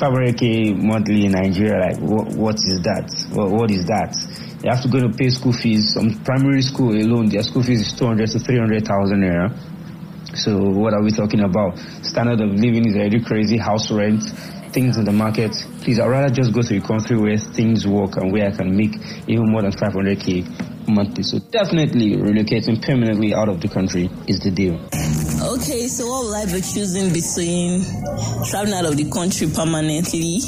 500k 0.01 0.77
monthly 0.77 1.27
in 1.27 1.33
Nigeria, 1.33 1.79
like 1.79 1.99
what, 1.99 2.29
what 2.29 2.57
is 2.57 2.81
that? 2.83 3.13
What, 3.33 3.51
what 3.51 3.71
is 3.71 3.85
that? 3.87 4.17
You 4.63 4.71
have 4.71 4.83
to 4.83 4.89
go 4.89 5.01
to 5.01 5.09
pay 5.09 5.29
school 5.29 5.53
fees. 5.53 5.93
Some 5.95 6.23
primary 6.23 6.63
school 6.63 6.95
alone, 6.95 7.29
their 7.29 7.43
school 7.43 7.65
fees 7.65 7.81
is 7.81 7.93
200 7.95 8.31
to 8.31 8.39
300,000 8.39 9.21
naira. 9.21 10.37
So 10.37 10.57
what 10.57 10.95
are 10.95 11.03
we 11.03 11.11
talking 11.11 11.41
about? 11.41 11.79
Standard 12.03 12.41
of 12.41 12.51
living 12.55 12.87
is 12.87 12.95
already 12.95 13.21
crazy. 13.25 13.59
House 13.59 13.91
rent, 13.91 14.23
things 14.71 14.97
in 14.97 15.05
the 15.05 15.13
market. 15.13 15.51
Please, 15.81 15.99
I'd 15.99 16.07
rather 16.07 16.33
just 16.33 16.53
go 16.53 16.63
to 16.63 16.77
a 16.77 16.81
country 16.81 17.19
where 17.19 17.37
things 17.37 17.89
work 17.89 18.17
and 18.17 18.33
where 18.33 18.49
I 18.49 18.57
can 18.57 18.77
make 18.77 18.95
even 19.27 19.51
more 19.51 19.63
than 19.63 19.73
500k 19.73 20.89
monthly. 20.89 21.25
So 21.25 21.39
definitely 21.39 22.17
relocating 22.17 22.81
permanently 22.81 23.35
out 23.35 23.49
of 23.49 23.61
the 23.61 23.69
country 23.69 24.11
is 24.29 24.41
the 24.41 24.53
deal. 24.53 24.75
Okay, 25.43 25.89
so 25.89 26.07
what 26.07 26.25
will 26.25 26.35
I 26.35 26.47
be 26.47 26.61
choosing 26.63 27.13
between 27.13 27.83
traveling 28.49 28.75
out 28.75 28.87
of 28.87 28.97
the 28.97 29.11
country 29.11 29.49
permanently 29.51 30.39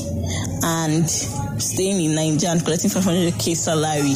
and 0.66 1.09
staying 1.11 2.00
in 2.00 2.14
Nigeria 2.14 2.52
and 2.52 2.64
collecting 2.64 2.90
500k 2.90 3.54
salary 3.54 4.14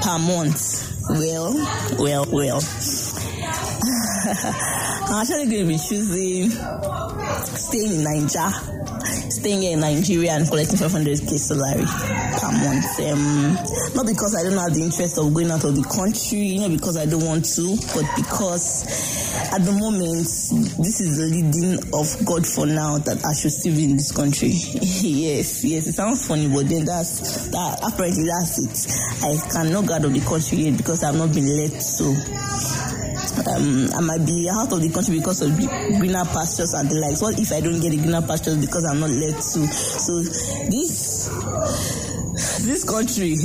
per 0.00 0.18
month? 0.18 0.86
Well, 1.10 1.54
well, 1.98 2.26
well. 2.30 2.60
I'm 5.08 5.22
actually 5.22 5.46
going 5.46 5.62
to 5.62 5.68
be 5.68 5.78
choosing 5.78 6.50
staying 7.56 7.92
in 7.96 8.04
Nigeria, 8.04 8.52
staying 9.30 9.62
here 9.62 9.72
in 9.72 9.80
Nigeria 9.80 10.32
and 10.32 10.46
collecting 10.46 10.76
500k 10.76 11.32
salary 11.38 11.88
per 12.36 12.52
month. 12.52 13.00
Um, 13.00 13.54
not 13.96 14.04
because 14.06 14.36
I 14.36 14.44
don't 14.44 14.58
have 14.58 14.74
the 14.74 14.82
interest 14.84 15.16
of 15.16 15.32
going 15.32 15.50
out 15.50 15.64
of 15.64 15.76
the 15.76 15.84
country, 15.88 16.58
not 16.58 16.72
because 16.72 16.98
I 16.98 17.06
don't 17.06 17.24
want 17.24 17.48
to, 17.56 17.76
but 17.96 18.04
because 18.20 18.84
at 19.48 19.64
the 19.64 19.72
moment 19.72 20.28
this 20.76 21.00
is 21.00 21.16
the 21.16 21.24
leading 21.32 21.80
of 21.96 22.04
God 22.28 22.44
for 22.46 22.66
now 22.66 22.98
that 22.98 23.24
I 23.24 23.32
should 23.32 23.52
still 23.52 23.74
be 23.74 23.84
in 23.84 23.96
this 23.96 24.12
country. 24.12 24.48
yes, 24.52 25.64
yes, 25.64 25.88
it 25.88 25.94
sounds 25.94 26.28
funny, 26.28 26.48
but 26.48 26.68
then 26.68 26.84
that's 26.84 27.48
that 27.48 27.80
apparently 27.80 28.28
that's 28.28 28.60
it. 28.60 28.76
I 29.24 29.40
cannot 29.56 29.86
go 29.86 29.94
out 29.94 30.04
of 30.04 30.12
the 30.12 30.20
country 30.20 30.68
yet 30.68 30.76
because 30.76 31.02
I've 31.02 31.16
not 31.16 31.32
been 31.32 31.48
let 31.48 31.80
to 31.80 32.97
um, 33.46 33.88
I 33.94 34.00
might 34.00 34.26
be 34.26 34.48
out 34.50 34.72
of 34.72 34.80
the 34.80 34.90
country 34.90 35.18
because 35.18 35.42
of 35.42 35.54
greener 35.98 36.24
pastures 36.24 36.74
and 36.74 36.90
the 36.90 36.96
likes. 36.96 37.22
What 37.22 37.38
if 37.38 37.52
I 37.52 37.60
don't 37.60 37.80
get 37.80 37.90
the 37.90 37.98
greener 37.98 38.22
pastures 38.22 38.56
because 38.56 38.84
I'm 38.84 39.00
not 39.00 39.10
led 39.10 39.34
to? 39.34 39.60
So 39.66 40.22
this 40.70 41.28
this 42.38 42.84
country 42.84 43.36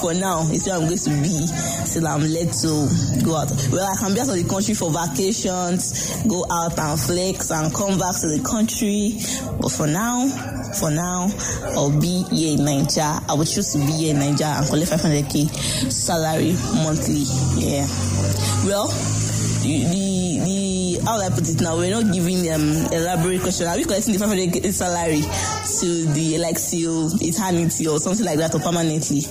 for 0.00 0.12
now 0.14 0.42
is 0.50 0.66
where 0.66 0.76
I'm 0.76 0.84
going 0.86 0.98
to 0.98 1.10
be 1.22 1.46
till 1.88 2.06
I'm 2.06 2.20
led 2.22 2.52
to 2.52 3.24
go 3.24 3.36
out. 3.36 3.50
Well, 3.72 3.86
I 3.88 3.96
can 3.96 4.14
be 4.14 4.20
out 4.20 4.28
of 4.28 4.36
the 4.36 4.44
country 4.48 4.74
for 4.74 4.90
vacations, 4.92 6.22
go 6.26 6.44
out 6.50 6.78
and 6.78 7.00
flex 7.00 7.50
and 7.50 7.72
come 7.72 7.98
back 7.98 8.12
to 8.20 8.28
the 8.28 8.42
country. 8.44 9.16
But 9.60 9.72
for 9.72 9.86
now, 9.86 10.28
for 10.78 10.90
now, 10.90 11.28
I'll 11.76 11.98
be 11.98 12.24
here 12.30 12.58
in 12.58 12.64
Nigeria. 12.64 13.20
I 13.28 13.34
would 13.34 13.48
choose 13.48 13.72
to 13.72 13.78
be 13.78 13.92
here 13.92 14.14
in 14.14 14.20
Nigeria 14.20 14.60
and 14.60 14.66
collect 14.68 14.90
500k 14.90 15.90
salary 15.90 16.52
monthly. 16.84 17.24
Yeah. 17.56 17.86
Well, 18.68 18.88
the 19.62 19.84
the 20.44 21.00
how 21.04 21.18
I 21.20 21.30
put 21.30 21.48
it 21.48 21.60
now? 21.60 21.76
We're 21.76 21.90
not 21.90 22.12
giving 22.12 22.50
um 22.52 22.92
elaborate 22.92 23.40
question. 23.42 23.66
Are 23.66 23.76
we 23.76 23.84
collecting 23.84 24.12
the 24.12 24.18
500 24.18 24.72
salary 24.72 25.22
to 25.22 25.86
the 26.12 26.38
like 26.38 26.60
till 26.60 27.10
eternity 27.22 27.86
or 27.86 27.98
something 27.98 28.24
like 28.26 28.38
that 28.38 28.54
or 28.54 28.60
permanently? 28.60 29.22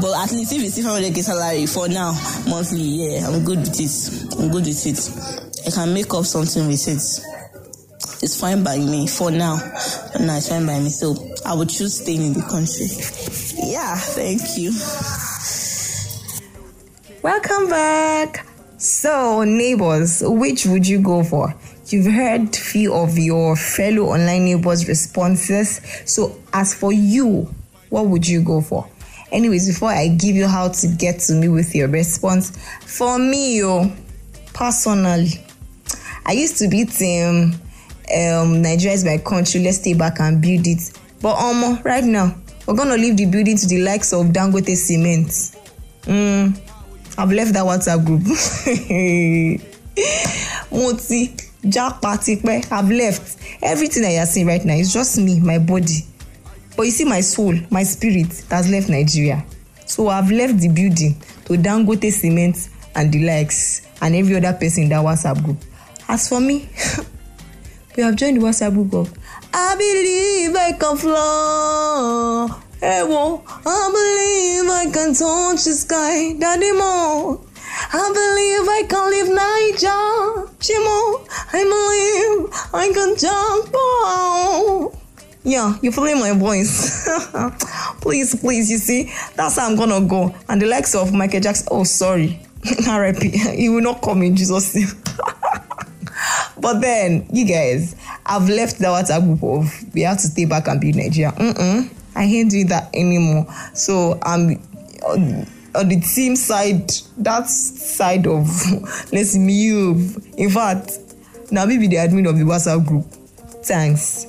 But 0.00 0.16
at 0.22 0.32
least 0.32 0.52
if 0.52 0.62
it's 0.62 0.78
500k 0.78 1.22
salary 1.22 1.66
for 1.66 1.88
now 1.88 2.12
monthly, 2.48 2.80
yeah, 2.80 3.26
I'm 3.28 3.44
good 3.44 3.58
with 3.58 3.80
it. 3.80 4.34
I'm 4.38 4.50
good 4.50 4.66
with 4.66 4.86
it. 4.86 5.00
I 5.66 5.70
can 5.70 5.94
make 5.94 6.12
up 6.14 6.24
something 6.24 6.66
with 6.66 6.88
it. 6.88 7.02
It's 8.22 8.38
fine 8.38 8.62
by 8.62 8.76
me 8.76 9.06
for 9.06 9.30
now. 9.30 9.56
For 9.56 10.18
now, 10.20 10.36
it's 10.36 10.48
fine 10.48 10.66
by 10.66 10.78
me. 10.78 10.90
So 10.90 11.16
I 11.46 11.54
would 11.54 11.70
choose 11.70 12.00
staying 12.00 12.22
in 12.22 12.32
the 12.34 12.42
country. 12.42 12.86
Yeah, 13.56 13.96
thank 13.96 14.58
you. 14.58 14.72
Welcome 17.22 17.68
back. 17.70 18.49
So, 18.80 19.44
neighbors, 19.44 20.22
which 20.24 20.64
would 20.64 20.88
you 20.88 21.02
go 21.02 21.22
for? 21.22 21.54
You've 21.88 22.10
heard 22.10 22.56
few 22.56 22.94
of 22.94 23.18
your 23.18 23.54
fellow 23.54 24.04
online 24.04 24.46
neighbors' 24.46 24.88
responses. 24.88 25.82
So, 26.06 26.38
as 26.54 26.72
for 26.72 26.90
you, 26.90 27.54
what 27.90 28.06
would 28.06 28.26
you 28.26 28.40
go 28.42 28.62
for? 28.62 28.88
Anyways, 29.32 29.68
before 29.68 29.90
I 29.90 30.08
give 30.08 30.34
you 30.34 30.46
how 30.46 30.68
to 30.68 30.86
get 30.88 31.20
to 31.20 31.34
me 31.34 31.50
with 31.50 31.74
your 31.74 31.88
response, 31.88 32.56
for 32.86 33.18
me, 33.18 33.62
oh, 33.62 33.92
personally, 34.54 35.44
I 36.24 36.32
used 36.32 36.56
to 36.56 36.68
be 36.68 36.86
team 36.86 37.60
um, 38.16 38.62
Nigeria 38.62 38.94
is 38.94 39.04
my 39.04 39.18
country. 39.18 39.62
Let's 39.62 39.76
stay 39.76 39.92
back 39.92 40.20
and 40.20 40.40
build 40.40 40.66
it. 40.66 40.98
But 41.20 41.36
um, 41.36 41.82
right 41.82 42.02
now, 42.02 42.34
we're 42.66 42.76
gonna 42.76 42.96
leave 42.96 43.18
the 43.18 43.26
building 43.26 43.58
to 43.58 43.66
the 43.66 43.82
likes 43.82 44.14
of 44.14 44.28
Dangote 44.28 44.74
Cement. 44.74 45.28
Mm, 46.06 46.58
I've 47.20 47.32
left 47.32 47.52
that 47.52 47.64
WhatsApp 47.66 48.02
group. 48.06 48.22
mo 50.72 50.92
ti 50.94 51.34
japa 51.64 52.16
tipẹ́. 52.16 52.72
I've 52.72 52.90
left 52.90 53.36
everything 53.62 54.02
that 54.04 54.12
you 54.12 54.24
seeing 54.24 54.46
right 54.46 54.64
now. 54.64 54.72
Is 54.74 54.90
just 54.90 55.18
me 55.18 55.38
my 55.38 55.58
body. 55.58 56.06
But 56.76 56.84
you 56.84 56.92
see 56.92 57.04
my 57.04 57.20
soul 57.20 57.54
my 57.70 57.82
spirit 57.82 58.32
has 58.50 58.70
left 58.70 58.88
Nigeria. 58.88 59.44
So 59.84 60.08
I've 60.08 60.30
left 60.30 60.60
the 60.60 60.68
building 60.68 61.14
to 61.44 61.58
Dangote 61.58 62.10
Cement 62.10 62.56
and 62.94 63.12
the 63.12 63.22
likes 63.26 63.82
and 64.00 64.14
every 64.14 64.36
other 64.36 64.54
person 64.54 64.84
in 64.84 64.88
that 64.88 65.04
WhatsApp 65.04 65.44
group. 65.44 65.58
As 66.08 66.26
for 66.26 66.40
me 66.40 66.70
we 67.98 68.02
have 68.02 68.16
joined 68.16 68.40
the 68.40 68.46
WhatsApp 68.46 68.72
group 68.72 68.94
of 68.94 69.12
I 69.52 69.76
believe 69.76 70.56
I 70.56 70.72
can 70.72 70.96
fly. 70.96 72.69
I 72.82 73.90
believe 73.92 74.70
I 74.70 74.90
can 74.92 75.14
touch 75.14 75.64
the 75.64 75.72
sky, 75.72 76.32
daddy 76.38 76.72
mo. 76.72 77.44
I 77.92 78.08
believe 78.12 78.68
I 78.68 78.82
can 78.88 79.10
leave 79.10 79.28
Niger, 79.28 80.48
Chimo. 80.58 81.26
I 81.52 81.62
believe 81.62 82.48
I 82.72 82.90
can 82.92 83.16
jump. 83.16 84.94
Yeah, 85.42 85.76
you're 85.82 85.92
following 85.92 86.20
my 86.20 86.32
voice. 86.32 87.08
please, 88.00 88.34
please, 88.40 88.70
you 88.70 88.78
see, 88.78 89.12
that's 89.36 89.58
how 89.58 89.68
I'm 89.68 89.76
gonna 89.76 90.00
go. 90.06 90.34
And 90.48 90.60
the 90.60 90.66
likes 90.66 90.94
of 90.94 91.12
Michael 91.12 91.40
Jackson, 91.40 91.68
oh, 91.70 91.84
sorry, 91.84 92.40
RIP, 92.88 93.22
he 93.22 93.68
will 93.68 93.82
not 93.82 94.02
come 94.02 94.22
in 94.22 94.36
Jesus' 94.36 94.74
name. 94.74 94.88
but 96.60 96.80
then, 96.80 97.26
you 97.32 97.46
guys, 97.46 97.94
I've 98.26 98.48
left 98.48 98.78
the 98.78 98.86
WhatsApp 98.86 99.24
group 99.24 99.42
of 99.42 99.94
we 99.94 100.02
have 100.02 100.18
to 100.18 100.28
stay 100.28 100.44
back 100.46 100.68
and 100.68 100.80
build 100.80 100.96
Nigeria. 100.96 101.32
Mm-mm. 101.32 101.90
I 102.14 102.24
ain't 102.24 102.50
doing 102.50 102.66
that 102.68 102.90
anymore. 102.94 103.46
So 103.74 104.18
I'm 104.22 104.62
on, 105.02 105.46
on 105.74 105.88
the 105.88 106.00
team 106.00 106.36
side, 106.36 106.90
that 107.18 107.48
side 107.48 108.26
of 108.26 108.46
let's 109.12 109.36
move. 109.36 110.16
In 110.36 110.50
fact, 110.50 110.98
now 111.50 111.64
maybe 111.66 111.86
the 111.86 111.96
admin 111.96 112.28
of 112.28 112.38
the 112.38 112.44
WhatsApp 112.44 112.86
group. 112.86 113.06
Thanks. 113.64 114.26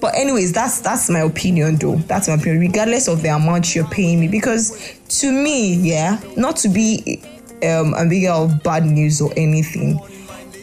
But 0.00 0.14
anyways, 0.14 0.52
that's 0.52 0.80
that's 0.80 1.10
my 1.10 1.20
opinion 1.20 1.76
though. 1.76 1.96
That's 1.96 2.28
my 2.28 2.34
opinion, 2.34 2.60
regardless 2.60 3.06
of 3.06 3.22
the 3.22 3.28
amount 3.28 3.74
you're 3.74 3.86
paying 3.88 4.20
me. 4.20 4.28
Because 4.28 4.94
to 5.20 5.30
me, 5.30 5.74
yeah, 5.74 6.18
not 6.36 6.56
to 6.58 6.68
be 6.68 7.22
um 7.62 7.92
a 7.94 8.06
bigger 8.06 8.30
of 8.30 8.62
bad 8.62 8.86
news 8.86 9.20
or 9.20 9.30
anything. 9.36 10.00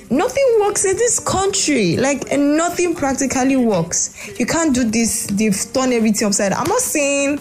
Nothing 0.09 0.57
works 0.61 0.85
in 0.85 0.95
this 0.95 1.19
country. 1.19 1.97
Like 1.97 2.31
nothing 2.31 2.95
practically 2.95 3.57
works. 3.57 4.39
You 4.39 4.45
can't 4.45 4.73
do 4.73 4.83
this. 4.83 5.27
They've 5.27 5.55
turned 5.73 5.93
everything 5.93 6.27
upside. 6.27 6.53
I'm 6.53 6.67
not 6.67 6.79
saying 6.79 7.39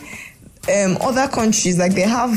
um 0.69 0.99
other 1.01 1.29
countries 1.29 1.79
like 1.79 1.95
they 1.95 2.03
have 2.03 2.33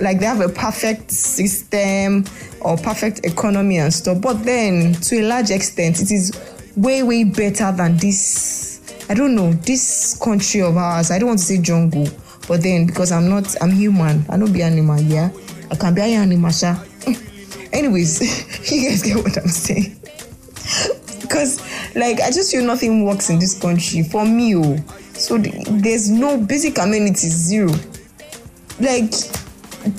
like 0.00 0.18
they 0.18 0.26
have 0.26 0.40
a 0.40 0.48
perfect 0.48 1.10
system 1.12 2.24
or 2.60 2.76
perfect 2.76 3.24
economy 3.24 3.78
and 3.78 3.92
stuff. 3.94 4.20
But 4.20 4.44
then 4.44 4.94
to 4.94 5.20
a 5.20 5.28
large 5.28 5.50
extent 5.50 6.00
it 6.00 6.10
is 6.10 6.32
way 6.76 7.02
way 7.02 7.24
better 7.24 7.72
than 7.72 7.96
this 7.96 9.06
i 9.08 9.14
don't 9.14 9.34
know 9.34 9.52
this 9.64 10.18
country 10.22 10.60
of 10.60 10.76
ours 10.76 11.10
i 11.10 11.18
don't 11.18 11.28
want 11.28 11.38
to 11.38 11.44
say 11.44 11.58
jungle 11.58 12.06
but 12.46 12.62
then 12.62 12.86
because 12.86 13.10
i'm 13.12 13.30
not 13.30 13.46
i'm 13.62 13.70
human 13.70 14.24
i 14.28 14.36
don't 14.36 14.52
be 14.52 14.62
animal 14.62 15.00
yeah 15.00 15.30
i 15.70 15.74
can 15.74 15.94
be 15.94 16.02
an 16.02 16.10
animal 16.22 16.50
sha 16.50 16.76
anyways 17.72 18.20
you 18.72 18.88
guys 18.88 19.02
get 19.02 19.16
what 19.16 19.36
i'm 19.36 19.48
saying 19.48 19.98
because 21.20 21.60
like 21.94 22.20
i 22.20 22.30
just 22.30 22.50
feel 22.52 22.64
nothing 22.64 23.04
works 23.04 23.30
in 23.30 23.38
this 23.38 23.58
country 23.58 24.02
for 24.02 24.24
me 24.24 24.56
oh 24.56 24.76
so 25.14 25.40
th- 25.40 25.54
there's 25.70 26.10
no 26.10 26.38
basic 26.38 26.78
amenities 26.78 27.32
zero 27.32 27.70
like 28.80 29.12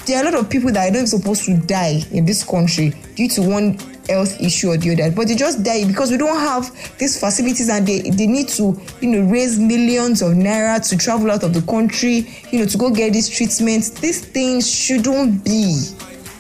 there 0.06 0.18
are 0.18 0.28
a 0.28 0.32
lot 0.32 0.40
of 0.40 0.50
people 0.50 0.72
that 0.72 0.90
are 0.90 1.00
not 1.00 1.08
supposed 1.08 1.46
to 1.46 1.58
die 1.58 2.02
in 2.12 2.26
this 2.26 2.44
country 2.44 2.94
due 3.16 3.30
to 3.30 3.42
one 3.42 3.78
health 4.10 4.40
issue 4.42 4.70
or 4.70 4.78
the 4.78 4.92
other, 4.92 5.14
but 5.16 5.28
they 5.28 5.36
just 5.36 5.64
die 5.64 5.86
because 5.86 6.12
we 6.12 6.18
don't 6.18 6.40
have 6.40 6.72
these 6.98 7.20
facilities 7.20 7.70
and 7.70 7.88
they, 7.88 8.02
they 8.02 8.28
need 8.28 8.48
to, 8.50 8.80
you 9.02 9.10
know, 9.10 9.30
raise 9.30 9.60
millions 9.60 10.22
of 10.22 10.34
naira 10.34 10.86
to 10.90 10.98
travel 10.98 11.32
out 11.32 11.44
of 11.44 11.54
the 11.54 11.62
country, 11.62 12.28
you 12.52 12.60
know, 12.60 12.66
to 12.66 12.78
go 12.78 12.90
get 12.90 13.14
these 13.14 13.30
treatments. 13.30 13.90
These 13.90 14.26
things 14.26 14.70
shouldn't 14.70 15.44
be. 15.44 15.97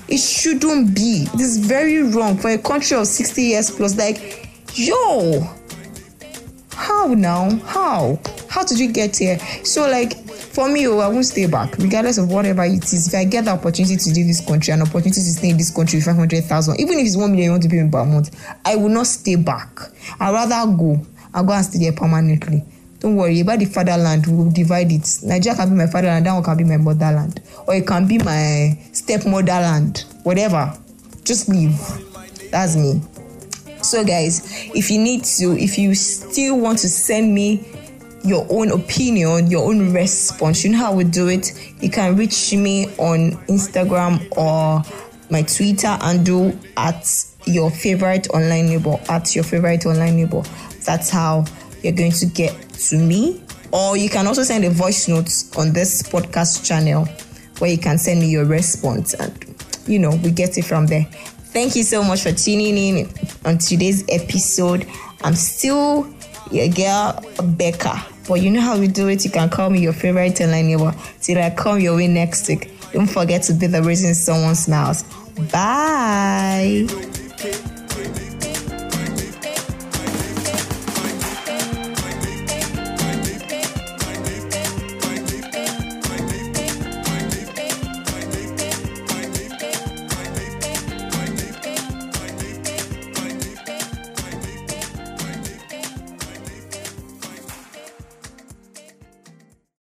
It 0.08 0.20
shouldn't 0.20 0.96
be. 0.96 1.26
This 1.36 1.48
is 1.48 1.58
very 1.58 2.02
wrong 2.04 2.38
for 2.38 2.50
a 2.50 2.58
country 2.58 2.98
of 2.98 3.08
60 3.08 3.42
years 3.42 3.72
plus. 3.72 3.98
Like, 3.98 4.50
yo, 4.74 5.42
how 6.74 7.08
now? 7.08 7.50
How? 7.66 8.20
How 8.50 8.64
did 8.64 8.80
you 8.80 8.92
get 8.92 9.18
here? 9.18 9.38
So, 9.64 9.88
like, 9.90 10.16
for 10.58 10.70
me, 10.70 10.88
oh, 10.88 11.00
I 11.00 11.08
won't 11.10 11.26
stay 11.26 11.46
back, 11.46 11.78
regardless 11.78 12.18
of 12.18 12.32
whatever 12.32 12.64
it 12.64 12.84
is. 12.84 13.08
If 13.08 13.14
I 13.14 13.26
get 13.26 13.46
the 13.46 13.52
opportunity 13.52 13.98
to 13.98 14.10
leave 14.10 14.28
this 14.28 14.46
country, 14.46 14.74
an 14.74 14.82
opportunity 14.82 15.22
to 15.22 15.22
stay 15.22 15.50
in 15.50 15.58
this 15.58 15.76
country 15.76 15.98
with 15.98 16.06
500,000, 16.06 16.80
even 16.80 16.98
if 17.00 17.06
it's 17.06 17.18
1 17.18 17.30
million 17.30 17.46
you 17.46 17.52
want 17.52 17.64
to 17.64 17.70
pay 17.70 17.82
me 17.84 17.92
per 17.92 18.06
month, 18.06 18.36
I 18.66 18.76
will 18.76 18.90
not 18.90 19.08
stay 19.08 19.36
back. 19.36 19.70
I'd 20.20 20.32
rather 20.32 20.72
go. 20.76 21.06
I'll 21.34 21.44
go 21.44 21.54
and 21.54 21.66
stay 21.66 21.80
there 21.80 21.94
permanently. 21.94 22.64
Don't 23.00 23.16
worry 23.16 23.40
about 23.42 23.60
the 23.60 23.66
fatherland, 23.66 24.26
we 24.26 24.34
will 24.34 24.52
divide 24.52 24.92
it. 24.92 25.08
Nigeria 25.24 25.56
can 25.56 25.70
be 25.70 25.76
my 25.76 25.88
fatherland, 25.88 26.26
that 26.26 26.34
one 26.34 26.44
can 26.44 26.58
be 26.58 26.64
my 26.64 26.78
motherland. 26.78 27.42
Or 27.68 27.76
it 27.76 27.86
can 27.86 28.08
be 28.08 28.18
my 28.18 28.78
stepmotherland, 28.92 30.06
whatever. 30.24 30.76
Just 31.24 31.48
leave. 31.48 31.78
That's 32.52 32.76
me. 32.76 33.02
So, 33.82 34.04
guys, 34.04 34.70
if 34.74 34.90
you 34.90 35.00
need 35.00 35.24
to, 35.26 35.58
if 35.58 35.78
you 35.78 35.94
still 35.94 36.60
want 36.60 36.80
to 36.80 36.90
send 36.90 37.34
me 37.34 37.68
your 38.24 38.46
own 38.50 38.72
opinion, 38.72 39.48
your 39.48 39.70
own 39.70 39.94
response, 39.94 40.64
you 40.64 40.72
know 40.72 40.80
how 40.80 40.94
we 40.94 41.04
do 41.04 41.28
it. 41.28 41.52
You 41.82 41.90
can 41.90 42.16
reach 42.16 42.54
me 42.54 42.88
on 42.98 43.34
Instagram 43.48 44.28
or 44.36 44.84
my 45.30 45.44
Twitter 45.44 45.96
handle 46.02 46.58
at 46.76 47.06
your 47.46 47.70
favorite 47.70 48.30
online 48.32 48.68
neighbor. 48.68 48.98
At 49.10 49.36
your 49.36 49.44
favorite 49.44 49.86
online 49.86 50.18
neighbor. 50.18 50.42
That's 50.84 51.10
how 51.10 51.46
you're 51.84 51.94
going 51.94 52.12
to 52.14 52.26
get 52.26 52.67
to 52.90 52.98
me. 52.98 53.42
Or 53.72 53.98
you 53.98 54.10
can 54.10 54.28
also 54.28 54.44
send 54.44 54.64
a 54.66 54.70
voice 54.70 55.08
note 55.08 55.30
on 55.58 55.74
this 55.74 56.02
podcast 56.04 56.66
channel 56.66 57.06
where 57.60 57.70
you 57.70 57.78
can 57.78 57.98
send 57.98 58.22
me 58.22 58.30
your 58.30 58.46
response 58.46 59.14
and 59.14 59.34
you 59.88 60.00
know 60.00 60.12
we 60.24 60.32
get 60.32 60.58
it 60.58 60.66
from 60.66 60.88
there. 60.88 61.04
Thank 61.54 61.76
you 61.76 61.84
so 61.84 62.04
much 62.04 62.22
for 62.22 62.32
tuning 62.32 62.78
in 62.78 63.10
on 63.46 63.58
today's 63.58 64.06
episode. 64.10 64.88
I'm 65.24 65.34
still 65.34 66.08
your 66.52 66.68
girl 66.70 67.24
Becca. 67.58 68.06
But 68.28 68.42
you 68.42 68.52
know 68.52 68.62
how 68.62 68.78
we 68.78 68.88
do 68.88 69.08
it. 69.08 69.24
You 69.24 69.32
can 69.32 69.50
call 69.50 69.70
me 69.70 69.80
your 69.80 69.94
favorite 69.94 70.40
online 70.42 70.68
neighbor 70.68 70.94
till 71.22 71.38
I 71.38 71.50
come 71.50 71.80
your 71.80 71.96
way 71.96 72.08
next 72.08 72.48
week. 72.48 72.72
Don't 72.92 73.08
forget 73.08 73.44
to 73.44 73.54
be 73.54 73.68
the 73.68 73.82
reason 73.82 74.14
someone 74.14 74.56
smiles. 74.56 75.04
Bye. 75.52 76.88